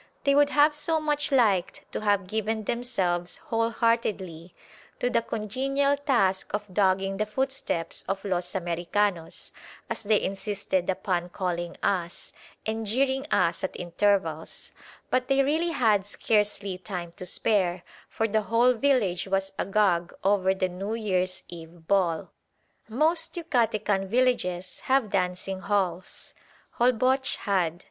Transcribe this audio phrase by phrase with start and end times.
[0.23, 4.55] They would have so much liked to have given themselves wholeheartedly
[4.99, 9.51] to the congenial task of dogging the footsteps of "los Americanos,"
[9.91, 12.33] as they insisted upon calling us,
[12.65, 14.71] and jeering us at intervals;
[15.11, 20.55] but they really had scarcely time to spare, for the whole village was agog over
[20.55, 22.31] the New Year's Eve Ball.
[22.89, 26.33] Most Yucatecan villages have dancing halls;
[26.79, 27.79] Holboch had.